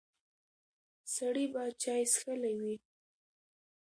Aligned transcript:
سړی 1.15 1.45
به 1.53 1.63
چای 1.81 2.03
څښلی 2.11 2.53
وي. 2.61 2.75